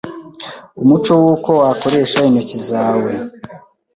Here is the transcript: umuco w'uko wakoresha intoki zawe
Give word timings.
umuco 0.81 1.11
w'uko 1.21 1.49
wakoresha 1.61 2.17
intoki 2.29 2.57
zawe 2.69 3.11